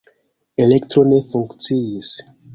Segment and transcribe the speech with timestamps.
[0.65, 2.13] Elektro ne funkciis.